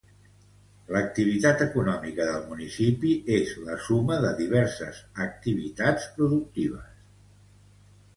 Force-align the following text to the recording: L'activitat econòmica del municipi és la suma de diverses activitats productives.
L'activitat 0.93 1.59
econòmica 1.65 2.25
del 2.29 2.47
municipi 2.53 3.11
és 3.35 3.51
la 3.67 3.75
suma 3.89 4.17
de 4.23 4.31
diverses 4.39 5.03
activitats 5.27 6.09
productives. 6.17 6.97